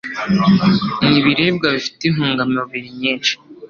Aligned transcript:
Ni 1.07 1.15
ibiribwa 1.19 1.67
bifite 1.75 2.01
intungamubiri 2.05 2.87
nyinshi 2.99 3.33